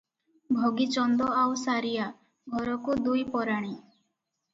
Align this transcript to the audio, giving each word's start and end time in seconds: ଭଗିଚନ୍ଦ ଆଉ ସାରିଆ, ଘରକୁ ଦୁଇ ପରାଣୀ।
ଭଗିଚନ୍ଦ 0.59 1.27
ଆଉ 1.41 1.51
ସାରିଆ, 1.63 2.07
ଘରକୁ 2.61 2.95
ଦୁଇ 3.09 3.21
ପରାଣୀ। 3.37 3.71